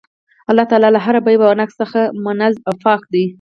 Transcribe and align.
الله 0.49 0.65
تعالی 0.71 0.89
له 0.93 0.99
هر 1.05 1.15
عيب 1.27 1.41
او 1.45 1.53
نُقص 1.61 1.75
څخه 1.81 2.01
منزَّه 2.23 2.61
او 2.67 2.73
پاك 2.83 3.01
دی 3.13 3.23